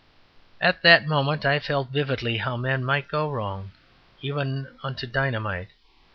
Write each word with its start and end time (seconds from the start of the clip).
At 0.59 0.81
that 0.81 1.05
moment 1.05 1.45
I 1.45 1.59
felt 1.59 1.89
vividly 1.91 2.37
how 2.37 2.57
men 2.57 2.83
might 2.83 3.07
go 3.07 3.29
wrong, 3.29 3.69
even 4.19 4.67
unto 4.81 5.05
dynamite. 5.05 5.69